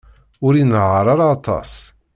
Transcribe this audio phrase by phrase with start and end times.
[0.45, 1.71] Ur inehheṛ ara aṭas.